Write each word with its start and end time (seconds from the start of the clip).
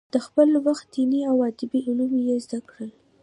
د 0.13 0.15
خپل 0.25 0.49
وخت 0.65 0.85
دیني 0.95 1.21
او 1.31 1.37
ادبي 1.49 1.79
علوم 1.87 2.13
یې 2.27 2.35
زده 2.45 2.59
کړل. 2.69 2.91